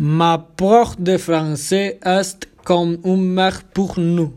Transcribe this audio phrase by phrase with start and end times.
[0.00, 4.32] Ma prof de français est comme une mère pour nous.